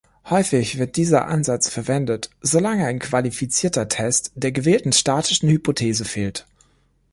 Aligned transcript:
Häufig 0.31 0.79
wird 0.79 0.95
dieser 0.95 1.27
Ansatz 1.27 1.69
verwendet, 1.69 2.31
solange 2.41 2.87
ein 2.87 2.97
qualifizierter 2.97 3.87
Test 3.87 4.31
der 4.33 4.51
gewählten 4.51 4.93
statistischen 4.93 5.49
Hypothese 5.49 6.05
fehlt. 6.05 6.47